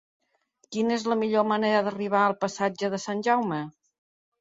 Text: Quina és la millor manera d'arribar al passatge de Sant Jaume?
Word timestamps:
Quina 0.75 0.95
és 0.95 1.05
la 1.11 1.17
millor 1.19 1.47
manera 1.51 1.83
d'arribar 1.89 2.25
al 2.25 2.37
passatge 2.47 2.93
de 2.97 3.05
Sant 3.09 3.25
Jaume? 3.31 3.65